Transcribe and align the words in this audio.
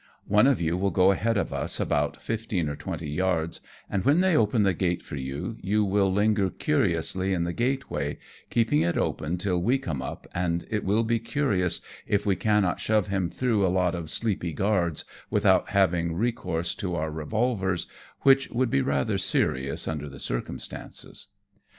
One 0.25 0.47
of 0.47 0.59
you 0.59 0.77
will 0.77 0.89
go 0.89 1.11
ahead 1.11 1.37
of 1.37 1.53
us 1.53 1.79
about 1.79 2.19
fifteen 2.19 2.67
or 2.69 2.75
twenty 2.75 3.07
yards, 3.07 3.61
and 3.87 4.03
when 4.03 4.19
they 4.21 4.35
open 4.35 4.63
the 4.63 4.73
gate 4.73 5.03
for 5.03 5.15
you, 5.15 5.57
you 5.61 5.85
will 5.85 6.11
linger 6.11 6.49
curiously 6.49 7.33
in 7.35 7.43
the 7.43 7.53
gateway, 7.53 8.17
keeping 8.49 8.81
it 8.81 8.97
open 8.97 9.37
till 9.37 9.61
we 9.61 9.77
come 9.77 10.01
up, 10.01 10.25
and 10.33 10.65
it 10.71 10.83
will 10.83 11.03
be 11.03 11.19
curious 11.19 11.81
if 12.07 12.25
we 12.25 12.35
cannot 12.35 12.79
shove 12.79 13.09
him 13.09 13.29
through 13.29 13.63
a 13.63 13.67
lot 13.69 13.93
of 13.93 14.09
sleepy 14.09 14.53
guards, 14.53 15.05
without 15.29 15.69
having 15.69 16.15
recourse 16.15 16.73
to 16.73 16.95
our 16.95 17.11
revolvers, 17.11 17.85
which 18.21 18.49
would 18.49 18.71
be 18.71 18.81
rather 18.81 19.19
serious 19.19 19.87
under 19.87 20.09
the 20.09 20.19
circumstances." 20.19 21.27